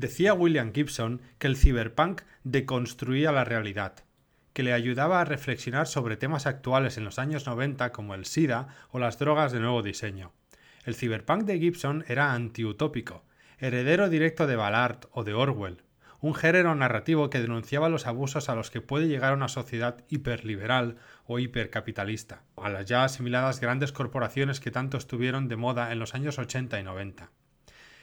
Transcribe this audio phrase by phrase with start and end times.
[0.00, 3.96] Decía William Gibson que el cyberpunk deconstruía la realidad,
[4.54, 8.68] que le ayudaba a reflexionar sobre temas actuales en los años 90 como el SIDA
[8.92, 10.32] o las drogas de nuevo diseño.
[10.86, 13.26] El cyberpunk de Gibson era antiutópico,
[13.58, 15.82] heredero directo de Ballard o de Orwell,
[16.20, 20.96] un género narrativo que denunciaba los abusos a los que puede llegar una sociedad hiperliberal
[21.26, 26.14] o hipercapitalista, a las ya asimiladas grandes corporaciones que tanto estuvieron de moda en los
[26.14, 27.30] años 80 y 90.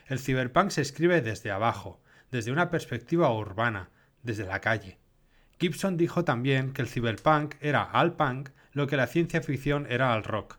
[0.08, 2.02] El cyberpunk se escribe desde abajo,
[2.32, 3.90] desde una perspectiva urbana,
[4.24, 4.98] desde la calle.
[5.60, 10.14] Gibson dijo también que el cyberpunk era al punk lo que la ciencia ficción era
[10.14, 10.58] al rock.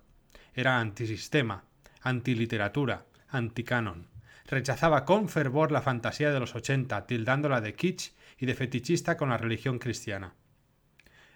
[0.55, 1.65] Era antisistema,
[2.03, 4.09] antiliteratura, anticanon
[4.49, 9.29] rechazaba con fervor la fantasía de los 80, tildándola de kitsch y de fetichista con
[9.29, 10.35] la religión cristiana.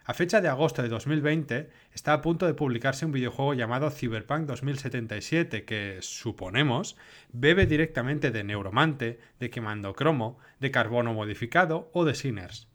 [0.05, 4.47] A fecha de agosto de 2020 está a punto de publicarse un videojuego llamado Cyberpunk
[4.47, 6.97] 2077 que, suponemos,
[7.33, 12.69] bebe directamente de Neuromante, de Quemando Cromo, de Carbono Modificado o de Sinners,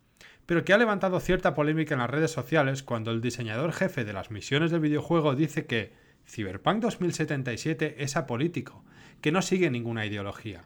[0.46, 4.14] pero que ha levantado cierta polémica en las redes sociales cuando el diseñador jefe de
[4.14, 5.92] las misiones del videojuego dice que
[6.26, 8.86] Cyberpunk 2077 es apolítico
[9.20, 10.64] que no sigue ninguna ideología.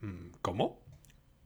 [0.00, 0.80] Mm, ¿Cómo?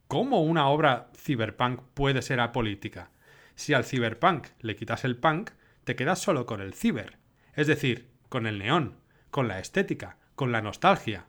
[0.07, 3.12] ¿Cómo una obra cyberpunk puede ser apolítica?
[3.55, 5.51] Si al cyberpunk le quitas el punk,
[5.85, 7.19] te quedas solo con el ciber,
[7.55, 8.97] es decir, con el neón,
[9.31, 11.27] con la estética, con la nostalgia,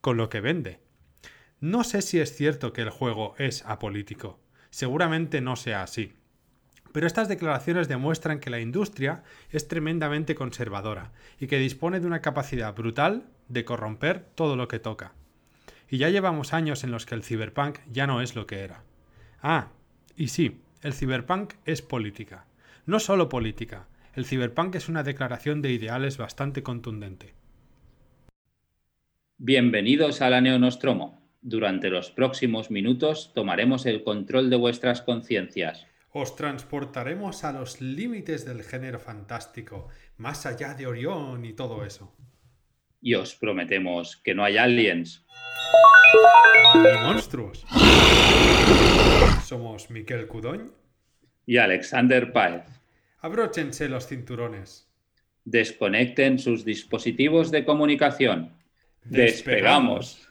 [0.00, 0.80] con lo que vende.
[1.60, 4.38] No sé si es cierto que el juego es apolítico,
[4.70, 6.14] seguramente no sea así.
[6.92, 12.22] Pero estas declaraciones demuestran que la industria es tremendamente conservadora y que dispone de una
[12.22, 15.12] capacidad brutal de corromper todo lo que toca.
[15.90, 18.84] Y ya llevamos años en los que el ciberpunk ya no es lo que era.
[19.42, 19.68] Ah,
[20.16, 22.46] y sí, el ciberpunk es política.
[22.86, 27.34] No solo política, el ciberpunk es una declaración de ideales bastante contundente.
[29.38, 31.22] Bienvenidos a la Neonostromo.
[31.40, 35.86] Durante los próximos minutos tomaremos el control de vuestras conciencias.
[36.10, 42.16] Os transportaremos a los límites del género fantástico, más allá de Orión y todo eso.
[43.00, 45.24] Y os prometemos que no hay aliens.
[46.74, 47.64] Ni monstruos.
[49.44, 50.70] Somos Miquel Cudoñ
[51.46, 52.64] y Alexander Paez.
[53.20, 54.88] Abróchense los cinturones.
[55.44, 58.52] Desconecten sus dispositivos de comunicación.
[59.04, 60.27] Despegamos.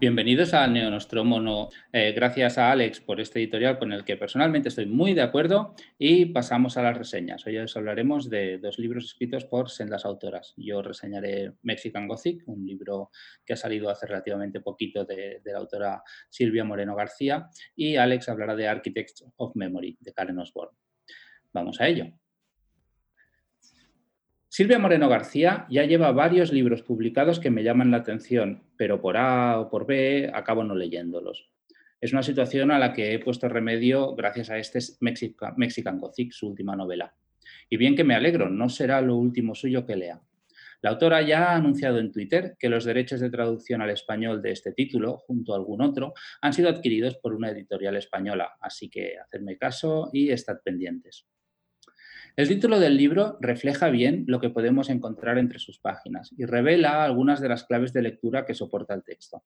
[0.00, 1.68] Bienvenidos a Neonostromo.
[1.92, 5.74] Eh, gracias a Alex por este editorial con el que personalmente estoy muy de acuerdo
[5.98, 7.46] y pasamos a las reseñas.
[7.46, 10.54] Hoy os hablaremos de dos libros escritos por sendas autoras.
[10.56, 13.10] Yo reseñaré Mexican Gothic, un libro
[13.44, 18.56] que ha salido hace relativamente poquito de la autora Silvia Moreno García y Alex hablará
[18.56, 20.78] de Architects of Memory de Karen Osborne.
[21.52, 22.06] Vamos a ello.
[24.52, 29.16] Silvia Moreno García ya lleva varios libros publicados que me llaman la atención, pero por
[29.16, 31.52] A o por B acabo no leyéndolos.
[32.00, 36.48] Es una situación a la que he puesto remedio gracias a este Mexican Gothic, su
[36.48, 37.14] última novela.
[37.68, 40.20] Y bien que me alegro, no será lo último suyo que lea.
[40.82, 44.50] La autora ya ha anunciado en Twitter que los derechos de traducción al español de
[44.50, 49.16] este título, junto a algún otro, han sido adquiridos por una editorial española, así que
[49.16, 51.28] hacedme caso y estad pendientes.
[52.36, 57.04] El título del libro refleja bien lo que podemos encontrar entre sus páginas y revela
[57.04, 59.42] algunas de las claves de lectura que soporta el texto.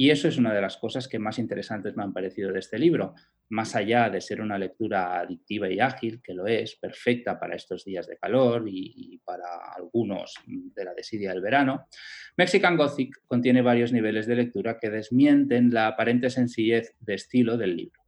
[0.00, 2.78] Y eso es una de las cosas que más interesantes me han parecido de este
[2.78, 3.14] libro.
[3.48, 7.84] Más allá de ser una lectura adictiva y ágil, que lo es, perfecta para estos
[7.84, 11.88] días de calor y, para algunos de la desidia del verano,
[12.36, 17.74] Mexican Gothic contiene varios niveles de lectura que desmienten la aparente sencillez de estilo del
[17.74, 18.00] libro.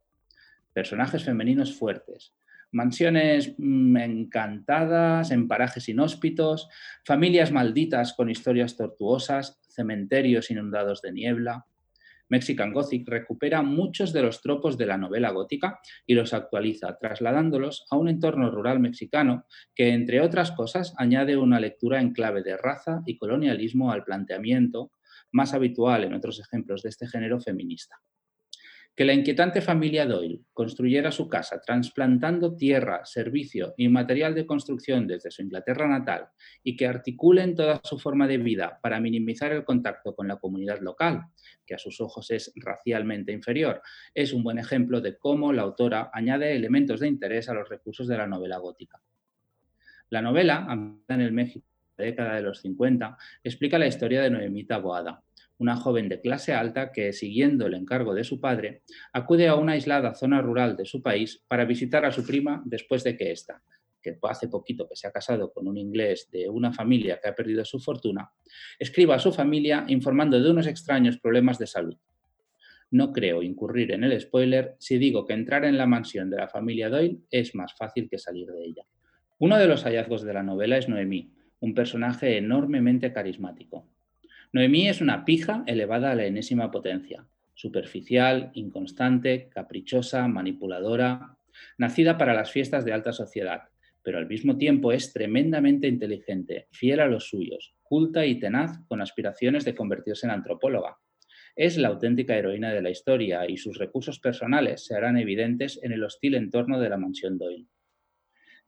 [0.72, 2.36] Personajes femeninos fuertes,
[2.72, 6.68] mansiones mm, encantadas en parajes inhóspitos,
[7.04, 11.66] familias malditas con historias tortuosas, cementerios inundados de niebla.
[12.28, 17.86] Mexican Gothic recupera muchos de los tropos de la novela gótica y los actualiza, trasladándolos
[17.90, 22.56] a un entorno rural mexicano que, entre otras cosas, añade una lectura en clave de
[22.56, 24.92] raza y colonialismo al planteamiento
[25.32, 27.96] más habitual en otros ejemplos de este género feminista.
[29.00, 35.06] Que la inquietante familia Doyle construyera su casa trasplantando tierra, servicio y material de construcción
[35.06, 36.28] desde su Inglaterra natal
[36.62, 40.80] y que articulen toda su forma de vida para minimizar el contacto con la comunidad
[40.82, 41.22] local,
[41.64, 43.80] que a sus ojos es racialmente inferior,
[44.12, 48.06] es un buen ejemplo de cómo la autora añade elementos de interés a los recursos
[48.06, 49.00] de la novela gótica.
[50.10, 50.66] La novela,
[51.08, 51.66] en el México
[51.96, 55.22] de la década de los 50, explica la historia de Noemita Boada,
[55.60, 59.72] una joven de clase alta que, siguiendo el encargo de su padre, acude a una
[59.72, 63.62] aislada zona rural de su país para visitar a su prima después de que ésta,
[64.02, 67.34] que hace poquito que se ha casado con un inglés de una familia que ha
[67.34, 68.30] perdido su fortuna,
[68.78, 71.96] escriba a su familia informando de unos extraños problemas de salud.
[72.92, 76.48] No creo incurrir en el spoiler si digo que entrar en la mansión de la
[76.48, 78.84] familia Doyle es más fácil que salir de ella.
[79.38, 81.30] Uno de los hallazgos de la novela es Noemí,
[81.60, 83.86] un personaje enormemente carismático.
[84.52, 87.24] Noemí es una pija elevada a la enésima potencia,
[87.54, 91.36] superficial, inconstante, caprichosa, manipuladora,
[91.78, 93.68] nacida para las fiestas de alta sociedad,
[94.02, 99.00] pero al mismo tiempo es tremendamente inteligente, fiel a los suyos, culta y tenaz con
[99.00, 100.98] aspiraciones de convertirse en antropóloga.
[101.54, 105.92] Es la auténtica heroína de la historia y sus recursos personales se harán evidentes en
[105.92, 107.68] el hostil entorno de la mansión Doyle.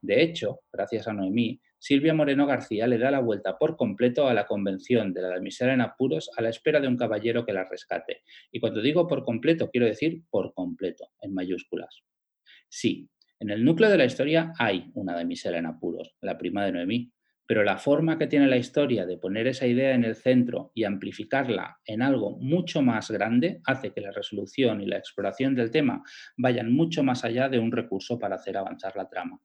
[0.00, 4.34] De hecho, gracias a Noemí, Silvia Moreno García le da la vuelta por completo a
[4.34, 7.64] la convención de la damisela en apuros a la espera de un caballero que la
[7.68, 8.22] rescate.
[8.52, 12.04] Y cuando digo por completo, quiero decir por completo, en mayúsculas.
[12.68, 16.70] Sí, en el núcleo de la historia hay una damisela en apuros, la prima de
[16.70, 17.12] Noemí,
[17.48, 20.84] pero la forma que tiene la historia de poner esa idea en el centro y
[20.84, 26.04] amplificarla en algo mucho más grande hace que la resolución y la exploración del tema
[26.36, 29.40] vayan mucho más allá de un recurso para hacer avanzar la trama.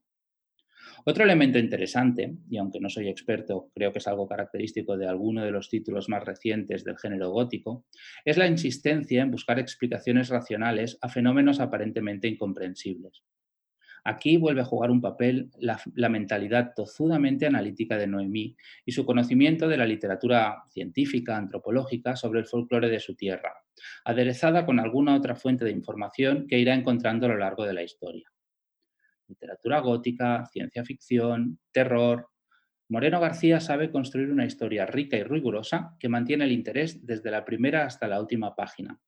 [1.10, 5.42] Otro elemento interesante, y aunque no soy experto, creo que es algo característico de alguno
[5.42, 7.86] de los títulos más recientes del género gótico,
[8.26, 13.24] es la insistencia en buscar explicaciones racionales a fenómenos aparentemente incomprensibles.
[14.04, 19.70] Aquí vuelve a jugar un papel la, mentalidad tozudamente analítica de Noemí y su conocimiento
[19.70, 23.54] de la literatura científica, antropológica sobre el folclore de su tierra,
[24.04, 27.84] aderezada con alguna otra fuente de información que irá encontrando a lo largo de la
[27.84, 28.30] historia
[29.28, 32.30] literatura gótica, ciencia ficción, terror.
[32.90, 37.44] Moreno García sabe construir una historia rica y rigurosa que mantiene el interés desde la
[37.44, 39.00] primera hasta la última página.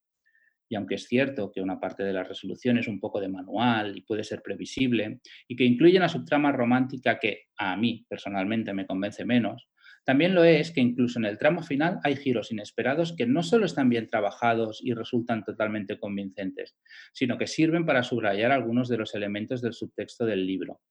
[0.70, 3.98] Y aunque es cierto que una parte de la resolución es un poco de manual
[3.98, 8.86] y puede ser previsible, y que incluye una subtrama romántica que a mí personalmente me
[8.86, 9.68] convence menos,
[10.10, 13.68] también lo es que incluso en el tramo final hay giros inesperados que no solo
[13.68, 16.76] están bien trabajados y resultan totalmente convincentes,
[17.14, 20.82] sino que sirven para subrayar algunos de los elementos del subtexto del libro.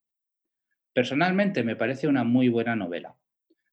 [0.92, 3.16] Personalmente me parece una muy buena novela.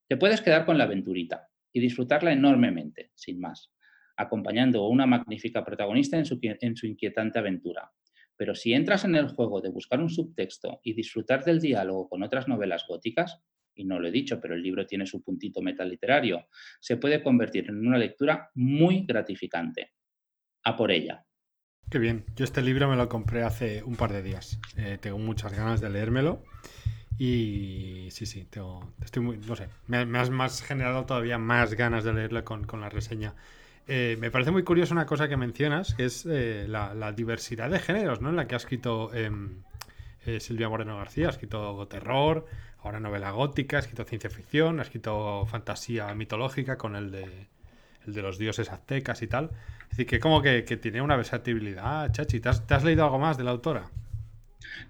[0.08, 3.72] Te puedes quedar con la aventurita y disfrutarla enormemente, sin más,
[4.18, 7.92] acompañando a una magnífica protagonista en su, en su inquietante aventura.
[8.36, 12.24] Pero si entras en el juego de buscar un subtexto y disfrutar del diálogo con
[12.24, 13.44] otras novelas góticas,
[13.76, 16.48] y no lo he dicho, pero el libro tiene su puntito metaliterario,
[16.80, 19.92] se puede convertir en una lectura muy gratificante.
[20.64, 21.26] A por ella.
[21.90, 22.26] Qué bien.
[22.36, 24.60] Yo este libro me lo compré hace un par de días.
[24.78, 26.44] Eh, tengo muchas ganas de leérmelo.
[27.18, 32.04] Y sí, sí, tengo, estoy muy, no sé, me, has más generado todavía más ganas
[32.04, 33.36] de leerlo con, la reseña.
[33.88, 37.80] Eh, me parece muy curioso una cosa que mencionas, que es eh, la, diversidad de
[37.80, 38.32] géneros, ¿no?
[38.32, 39.62] En la que ha escrito em,
[40.40, 42.48] Silvia Moreno García, ha escrito terror,
[42.86, 47.48] ahora novela gótica, ha escrito ciencia ficción, ha escrito fantasía mitológica con el de,
[48.06, 49.50] el de los dioses aztecas y tal.
[49.86, 52.40] Es decir, que como que, tiene una versatilidad, Chachi.
[52.40, 53.90] ¿Te has, ¿Te has, leído algo más de la autora?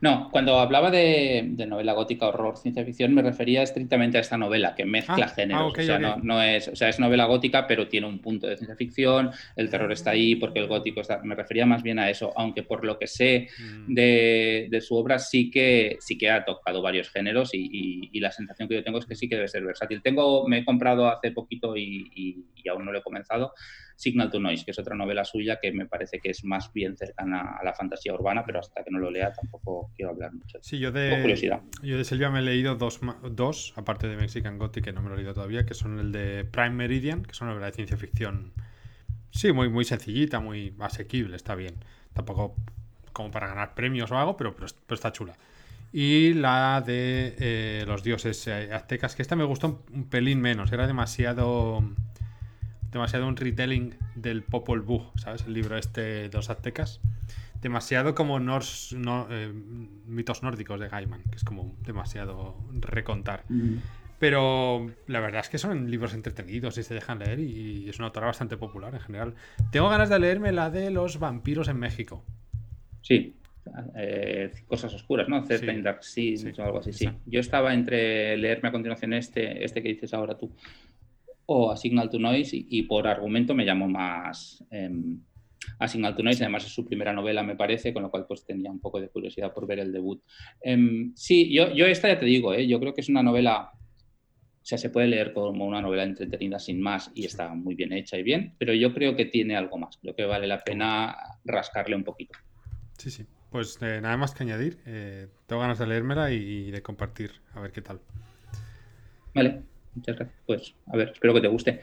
[0.01, 4.75] No, cuando hablaba de, novela gótica, horror, ciencia ficción, me refería estrictamente a esta novela
[4.75, 5.74] que mezcla ah, géneros.
[5.77, 8.57] Ah, o sea, no, es, o sea, es novela gótica, pero tiene un punto de
[8.57, 11.22] ciencia ficción, el terror está ahí porque el gótico está.
[11.24, 13.93] Me refería más bien a eso, aunque por lo que sé mm.
[13.93, 18.75] de, su obra sí que sí que ha tocado varios géneros y, la sensación que
[18.75, 20.01] yo tengo es que sí que debe ser versátil.
[20.01, 23.53] Tengo, me he comprado hace poquito y aún no lo he comenzado
[23.96, 26.98] Signal to Noise, que es otra novela suya que me parece que es más bien
[26.98, 30.60] cercana a la fantasía urbana, pero hasta que no lo lea tampoco quiero hablar mucho.
[30.62, 31.62] Sí, yo de, curiosidad.
[31.82, 33.00] Yo de Silvia me he leído dos,
[33.32, 36.12] dos, aparte de Mexican Gothic, que no me lo he leído todavía, que son el
[36.12, 38.54] de Prime Meridian, que es una novela de ciencia ficción,
[39.32, 41.75] sí, muy, muy sencillita, muy asequible, está bien.
[42.14, 42.56] Tampoco
[43.14, 45.34] como para ganar premios o algo, pero, pero, está chula.
[45.94, 50.72] Y la de eh, los dioses eh, aztecas, que esta me gustó un pelín menos,
[50.74, 51.82] era demasiado
[52.96, 55.46] demasiado un retelling del Popol Vuh, ¿sabes?
[55.46, 57.02] El libro este de los aztecas.
[57.62, 59.54] Demasiado como eh,
[60.06, 63.44] mitos nórdicos de Gaiman, que es como demasiado recontar.
[63.48, 63.82] Pero
[64.20, 68.08] Pero la verdad es que son libros entretenidos y se dejan leer y es una
[68.08, 69.34] autora bastante popular en general.
[69.72, 72.24] Tengo ganas de leerme la de los vampiros en México.
[73.02, 73.36] Sí,
[73.96, 75.46] eh, cosas oscuras, ¿no?
[75.46, 77.10] sí, Dark Seas o algo así, sí.
[77.25, 80.52] Yo estaba entre leerme a continuación este, este que dices ahora tú,
[81.48, 84.90] o A Signal to Noise, y, por argumento me llamo más eh,
[85.80, 88.46] A Signal to Noise, además es su primera novela, me parece, con lo cual pues
[88.46, 90.24] tenía un poco de curiosidad por ver el debut.
[90.62, 92.68] Em, sí, yo, yo esta ya te digo, ¿eh?
[92.68, 93.72] yo creo que es una novela
[94.66, 97.94] o sea, se puede leer como una novela entretenida sin más y está muy bien
[97.94, 99.98] hecha y bien, pero yo creo que tiene algo más.
[99.98, 102.34] Creo que vale la pena rascarle un poquito.
[102.98, 103.28] Sí, sí.
[103.52, 104.80] Pues eh, nada más que añadir.
[104.88, 108.02] Eh, tengo ganas de leérmela y, de compartir, a ver qué tal.
[109.36, 109.62] Vale,
[109.96, 110.40] muchas gracias.
[110.46, 111.82] Pues a ver, espero que te guste.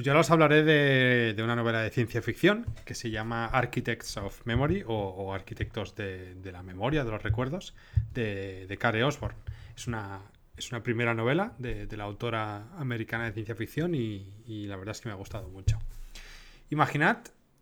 [0.00, 4.46] Pues yo os hablaré de, una novela de ciencia ficción que se llama Architects of
[4.46, 7.74] Memory o, Arquitectos de, la Memoria, de los Recuerdos,
[8.14, 9.36] de, de Care Osborne.
[9.76, 10.22] Es una,
[10.56, 14.92] es una primera novela de, la autora americana de ciencia ficción y, y la verdad
[14.92, 15.78] es que me ha gustado mucho.
[16.70, 17.18] Imaginad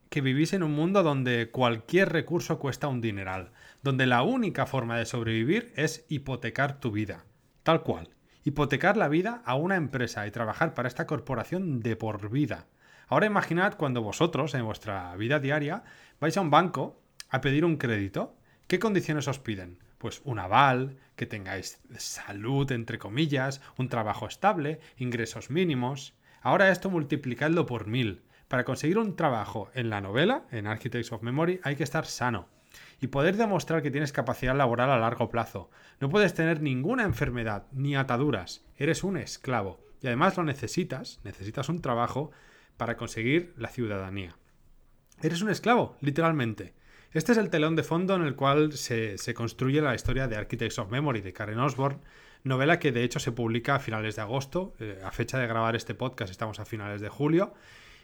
[0.09, 4.99] que vivís en un mundo donde cualquier recurso cuesta un dineral, donde la única forma
[4.99, 7.25] de sobrevivir es hipotecar tu vida,
[7.63, 8.11] tal cual,
[8.49, 12.67] hipotecar la vida a una empresa y trabajar para esta corporación de por vida.
[13.07, 15.85] Ahora imaginad cuando vosotros, en vuestra vida diaria,
[16.19, 18.35] vais a un banco a pedir un crédito.
[18.67, 19.79] ¿Qué condiciones os piden?
[19.99, 26.15] Pues un aval, que tengáis salud, entre comillas, un trabajo estable, ingresos mínimos.
[26.41, 28.23] Ahora esto multiplicadlo por mil.
[28.49, 32.49] Para conseguir un trabajo en la novela, en Architects of Memory, hay que estar sano
[33.01, 35.71] y poder demostrar que tienes capacidad laboral a largo plazo.
[36.01, 38.65] No puedes tener ninguna enfermedad ni ataduras.
[38.77, 42.31] Eres un esclavo y además lo necesitas, necesitas un trabajo
[42.77, 44.37] para conseguir la ciudadanía.
[45.23, 46.75] Eres un esclavo, literalmente.
[47.13, 50.79] Este es el telón de fondo en el cual se, construye la historia de Architects
[50.79, 52.01] of Memory de Karen Osborne,
[52.45, 54.75] novela que de hecho se publica a finales de agosto.
[54.79, 57.55] Eh, a fecha de grabar este podcast estamos a finales de julio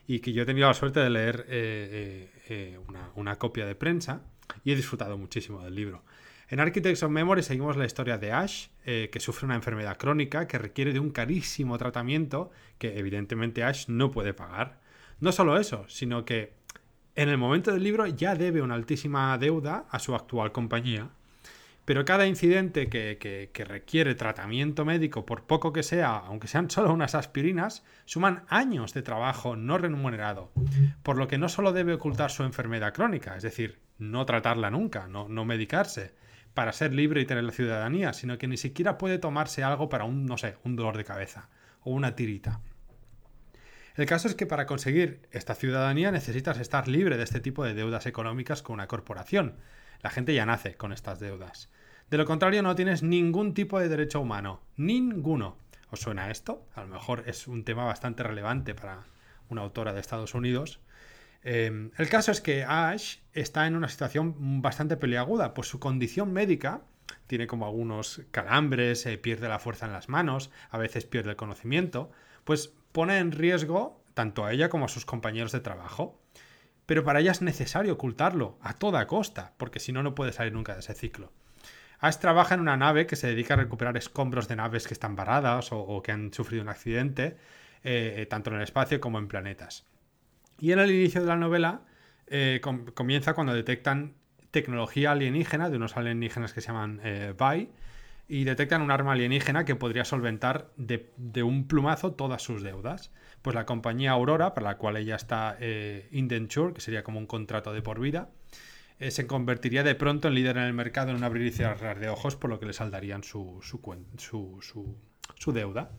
[0.06, 2.78] y que yo he tenido la suerte de leer eh, eh,
[3.14, 4.22] una, copia de prensa
[4.64, 6.02] y he disfrutado muchísimo del libro.
[6.48, 10.58] En Architects of Memory seguimos la historia de Ash, que sufre una enfermedad crónica que
[10.58, 14.80] requiere de un carísimo tratamiento que evidentemente Ash no puede pagar.
[15.20, 16.52] No solo eso, sino que
[17.16, 21.10] en el momento del libro ya debe una altísima deuda a su actual compañía
[21.84, 27.14] pero cada incidente que, requiere tratamiento médico, por poco que sea, aunque sean solo unas
[27.14, 30.50] aspirinas, suman años de trabajo no remunerado,
[31.02, 35.08] por lo que no solo debe ocultar su enfermedad crónica, es decir, no tratarla nunca,
[35.08, 36.14] no, no medicarse,
[36.54, 40.04] para ser libre y tener la ciudadanía, sino que ni siquiera puede tomarse algo para
[40.04, 41.48] un, no sé, un dolor de cabeza
[41.82, 42.60] o una tirita.
[43.96, 47.74] El caso es que para conseguir esta ciudadanía necesitas estar libre de este tipo de
[47.74, 49.56] deudas económicas con una corporación,
[50.02, 51.70] la gente ya nace con estas deudas.
[52.10, 54.60] De lo contrario, no tienes ningún tipo de derecho humano.
[54.76, 55.56] Ninguno.
[55.90, 56.66] ¿Os suena esto?
[56.74, 59.04] A lo mejor es un tema bastante relevante para
[59.48, 60.80] una autora de Estados Unidos.
[61.44, 66.32] Em, el caso es que Ash está en una situación bastante peliaguda, pues su condición
[66.32, 66.80] médica
[67.26, 72.10] tiene como algunos calambres, pierde la fuerza en las manos, a veces pierde el conocimiento,
[72.44, 76.18] pues pone en riesgo tanto a ella como a sus compañeros de trabajo.
[76.86, 80.52] Pero para ella es necesario ocultarlo a toda costa, porque si no, no puede salir
[80.52, 81.32] nunca de ese ciclo.
[81.98, 85.16] Ash trabaja en una nave que se dedica a recuperar escombros de naves que están
[85.16, 87.36] varadas o, que han sufrido un accidente,
[87.82, 89.86] eh, tanto en el espacio como en planetas.
[90.58, 91.82] Y en el inicio de la novela
[92.26, 92.60] eh,
[92.94, 94.14] comienza cuando detectan
[94.50, 97.34] tecnología alienígena de unos alienígenas que se llaman eh,
[98.28, 103.10] y detectan un arma alienígena que podría solventar de, un plumazo todas sus deudas.
[103.42, 107.26] Pues la compañía Aurora, para la cual ella está eh, indenture, que sería como un
[107.26, 108.30] contrato de por vida,
[108.98, 111.98] eh, se convertiría de pronto en líder en el mercado en un abrir y cerrar
[111.98, 115.90] de ojos, por lo que le saldarían su, su, deuda.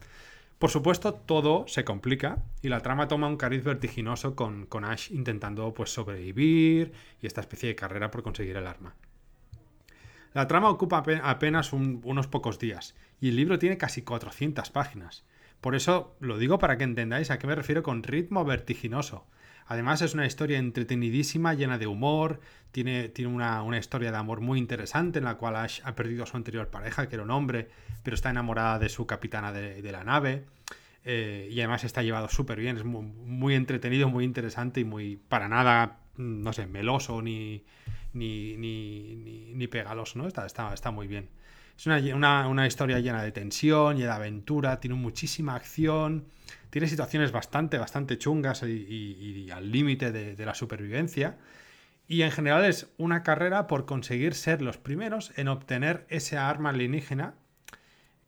[0.59, 5.12] Por supuesto, todo se complica y la trama toma un cariz vertiginoso con, con Ash
[5.12, 8.95] intentando pues, sobrevivir y esta especie de carrera por conseguir el arma.
[10.33, 15.24] La trama ocupa apenas unos pocos días y el libro tiene casi 400 páginas.
[15.62, 19.25] Por eso lo digo para que entendáis a qué me refiero con ritmo vertiginoso.
[19.67, 22.39] Además es una historia entretenidísima, llena de humor,
[22.72, 26.27] tiene, tiene una, historia de amor muy interesante en la cual Ash ha perdido a
[26.27, 27.69] su anterior pareja, que era un hombre,
[28.03, 30.45] pero está enamorada de su capitana de, la nave.
[31.03, 35.17] Eh, y además está llevado súper bien, es muy, muy, entretenido, muy interesante y muy
[35.17, 37.63] para nada, no sé, meloso ni,
[38.13, 40.27] ni, ni, ni, pegalos, ¿no?
[40.27, 41.29] Está, está, está muy bien.
[41.77, 46.25] Es una, historia llena de tensión, llena de aventura, tiene muchísima acción,
[46.70, 51.38] tiene situaciones bastante, bastante chungas y, al límite de, la supervivencia.
[52.08, 56.70] Y en general es una carrera por conseguir ser los primeros en obtener esa arma
[56.70, 57.36] alienígena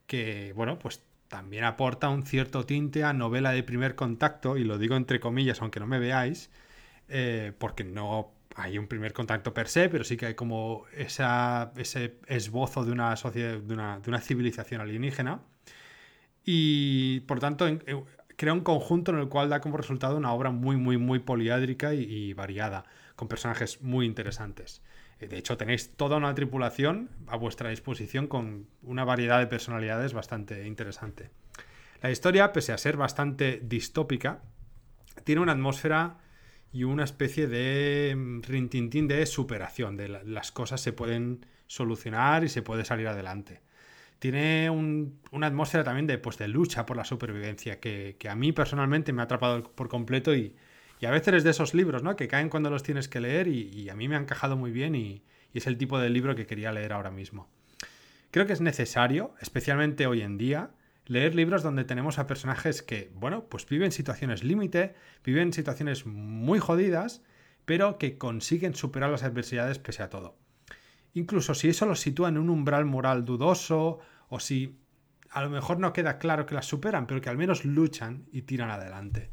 [0.08, 4.78] que, bueno, pues también aporta un cierto tinte a novela de primer contacto, y lo
[4.78, 6.50] digo entre comillas, aunque no me veáis,
[7.10, 12.18] eh, porque no hay un primer contacto per se, pero sí que hay como ese
[12.26, 15.42] esbozo de una, sociedad, de una, civilización alienígena.
[16.44, 17.68] Y por tanto,
[18.36, 21.94] crea un conjunto en el cual da como resultado una obra muy, muy, muy poliádrica
[21.94, 22.86] y variada,
[23.16, 24.82] con personajes muy interesantes.
[25.20, 30.14] Eh, de hecho, tenéis toda una tripulación a vuestra disposición con una variedad de personalidades
[30.14, 31.30] bastante interesante.
[32.02, 34.42] La historia, pese a ser bastante distópica,
[35.24, 36.18] tiene una atmósfera
[36.72, 42.50] y una especie de mm, rintintín de superación, de las cosas se pueden solucionar y
[42.50, 43.62] se puede salir adelante.
[44.20, 49.14] Tiene una atmósfera también de, pues, de lucha por la supervivencia que, a mí personalmente
[49.14, 50.56] me ha atrapado por completo y,
[51.06, 52.16] a veces es de esos libros, ¿no?
[52.16, 54.96] Que caen cuando los tienes que leer y, a mí me han encajado muy bien
[54.96, 55.22] y,
[55.54, 57.48] es el tipo de libro que quería leer ahora mismo.
[58.30, 60.70] Creo que es necesario, especialmente hoy en día,
[61.08, 66.60] leer libros donde tenemos a personajes que, bueno, pues viven situaciones límite, viven situaciones muy
[66.60, 67.24] jodidas,
[67.66, 70.38] pero que consiguen superar las adversidades pese a todo.
[71.14, 74.00] Incluso si eso los sitúa en un umbral moral dudoso,
[74.30, 74.78] o si
[75.30, 78.44] a lo mejor no queda claro que las superan, pero que al menos luchan y
[78.44, 79.32] tiran adelante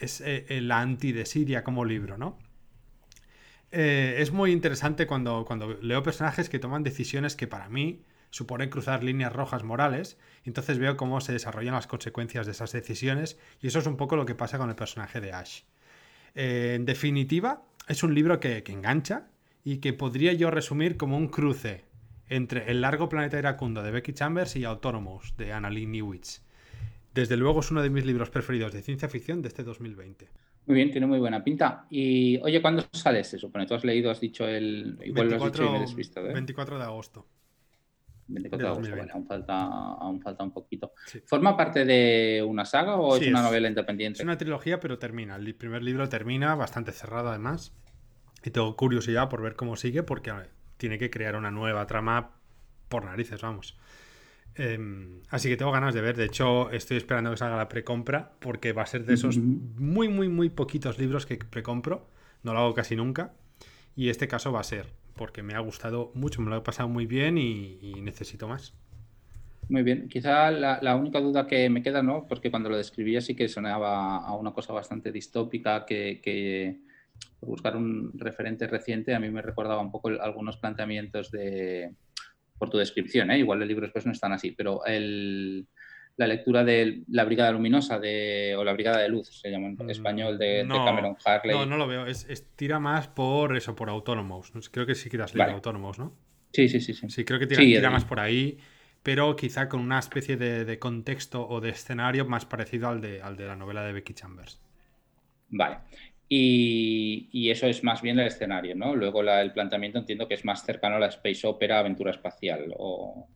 [0.00, 2.38] es eh, la anti de Siria como libro, ¿no?
[3.70, 8.70] Eh, es muy interesante cuando, cuando leo personajes que toman decisiones que para mí suponen
[8.70, 13.38] cruzar líneas rojas morales, y entonces veo cómo se desarrollan las consecuencias de esas decisiones,
[13.60, 15.62] y eso es un poco lo que pasa con el personaje de Ash.
[16.34, 19.28] Eh, en definitiva, es un libro que, que, engancha
[19.64, 21.84] y que podría yo resumir como un cruce
[22.28, 26.42] entre El largo planeta iracundo de Becky Chambers y Autonomous de Annalyn Newitz.
[27.12, 30.28] Desde luego es uno de mis libros preferidos de ciencia ficción de este 2020.
[30.66, 31.86] Muy bien, tiene muy buena pinta.
[31.90, 33.24] Y oye, ¿cuándo sale?
[33.24, 34.96] Se supone, tú has leído, has dicho el.
[35.04, 37.26] Igual 24, lo has dicho y me desvisto, 24 de agosto.
[38.32, 40.92] 24 de, agosto, bueno, aún falta, aún falta un poquito.
[41.26, 44.18] ¿Forma parte de una saga o es una novela independiente?
[44.18, 45.36] Es una trilogía, pero termina.
[45.36, 47.74] El primer libro termina bastante cerrado, además.
[48.44, 50.32] Y tengo curiosidad por ver cómo sigue, porque
[50.76, 52.30] tiene que crear una nueva trama
[52.88, 53.78] por narices, vamos.
[54.54, 56.16] Em, así que tengo ganas de ver.
[56.16, 60.08] De hecho, estoy esperando que salga la precompra porque va a ser de esos muy,
[60.08, 62.08] muy, muy poquitos libros que precompro.
[62.42, 63.32] No lo hago casi nunca.
[63.94, 66.88] Y este caso va a ser porque me ha gustado mucho, me lo he pasado
[66.88, 68.74] muy bien y, necesito más.
[69.68, 70.08] Muy bien.
[70.08, 72.26] Quizá la, única duda que me queda, ¿no?
[72.26, 76.80] Porque cuando lo describía sí que sonaba a una cosa bastante distópica que, que
[77.40, 81.94] buscar un referente reciente a mí me recordaba un poco algunos planteamientos de
[82.58, 83.38] por tu descripción, ¿eh?
[83.38, 84.82] igual los libros después no están así, pero
[86.20, 89.76] la lectura de La Brigada Luminosa de, o La Brigada de Luz, se llama en
[89.76, 91.56] mm, español, de, Cameron Harley.
[91.56, 94.52] No, no lo veo, es, tira más por eso, por Autónomos.
[94.70, 96.14] Creo que sí que has leído Autónomos, ¿no?
[96.52, 97.08] Sí, sí, sí, sí.
[97.08, 98.58] Sí, creo que tira, más por ahí,
[99.02, 103.38] pero quizá con una especie de, contexto o de escenario más parecido al de, al
[103.38, 104.60] de la novela de Becky Chambers.
[105.48, 105.78] Vale.
[106.28, 108.94] Y, eso es más bien el escenario, ¿no?
[108.94, 112.74] Luego el planteamiento entiendo que es más cercano a la space opera, aventura espacial.
[112.76, 113.26] O...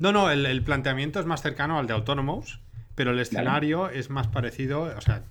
[0.00, 2.60] No, no, el, planteamiento es más cercano al de Autonomous,
[2.94, 5.24] pero el escenario es más parecido, o sea,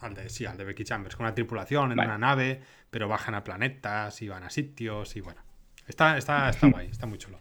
[0.00, 3.36] al de, sí, al de Becky Chambers, con una tripulación en una nave, pero bajan
[3.36, 5.40] a planetas y van a sitios y bueno.
[5.86, 7.38] Está, está, está guay, está muy chulo.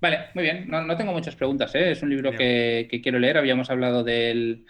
[0.00, 0.68] Vale, muy bien.
[0.68, 1.90] No, tengo muchas preguntas, ¿eh?
[1.90, 3.38] Es un libro que, que, quiero leer.
[3.38, 4.66] Habíamos hablado del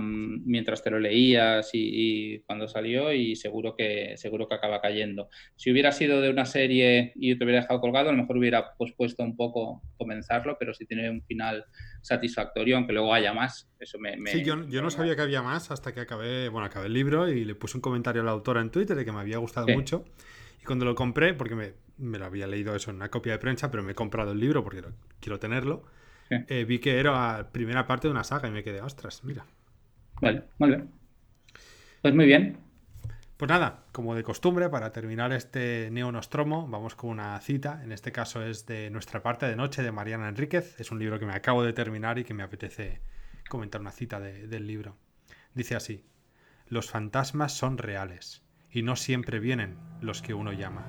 [0.00, 5.28] mientras te lo leías y, cuando salió y seguro que, seguro que acaba cayendo.
[5.56, 8.74] Si hubiera sido de una serie y te hubiera dejado colgado, a lo mejor hubiera
[8.76, 11.66] pospuesto un poco comenzarlo, pero si tiene un final
[12.00, 14.16] satisfactorio, aunque luego haya más, eso me...
[14.26, 17.44] sí, yo, no sabía que había más hasta que acabé, bueno, acabé el libro y
[17.44, 20.04] le puse un comentario a la autora en Twitter de que me había gustado mucho.
[20.62, 23.38] Y cuando lo compré, porque me, me, lo había leído eso en una copia de
[23.38, 24.82] prensa, pero me he comprado el libro porque
[25.20, 25.84] quiero tenerlo,
[26.30, 29.46] eh, vi que era la primera parte de una saga y me quedé, ostras, mira.
[30.20, 30.90] Vale, muy bien.
[32.02, 32.58] Pues muy bien.
[33.36, 37.80] Pues nada, como de costumbre, para terminar este Neonostromo, vamos con una cita.
[37.84, 40.78] En este caso es de Nuestra parte de noche de Mariana Enríquez.
[40.80, 43.00] Es un libro que me acabo de terminar y que me apetece
[43.48, 44.96] comentar una cita del libro.
[45.54, 46.04] Dice así:
[46.66, 50.86] Los fantasmas son reales y no siempre vienen los que uno llama.